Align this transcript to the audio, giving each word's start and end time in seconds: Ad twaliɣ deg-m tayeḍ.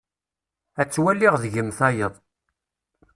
Ad 0.81 0.89
twaliɣ 0.89 1.33
deg-m 1.43 1.69
tayeḍ. 1.77 2.13